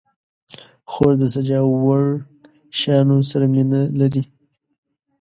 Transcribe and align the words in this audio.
خور 0.91 1.13
د 1.21 1.23
سجاوړ 1.33 2.03
شیانو 2.77 3.17
سره 3.31 3.45
مینه 3.53 3.81
لري. 3.99 4.23